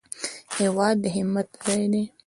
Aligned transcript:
هېواد 0.57 0.95
د 1.03 1.05
همت 1.15 1.47
ځای 1.63 1.83
دی 1.93 2.03